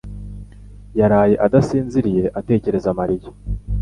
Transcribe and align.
yaraye 0.99 1.35
adasinziriye 1.45 2.23
atekereza 2.39 2.89
Mariya 2.99 3.29